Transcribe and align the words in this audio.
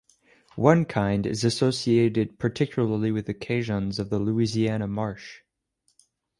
One 0.55 0.85
kind 0.85 1.27
is 1.27 1.43
associated 1.43 2.39
particularly 2.39 3.11
with 3.11 3.27
the 3.27 3.35
Cajuns 3.35 3.99
of 3.99 4.09
the 4.09 4.17
Louisiana 4.17 4.87
marsh. 4.87 5.41